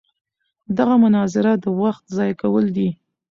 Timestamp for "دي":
2.75-2.89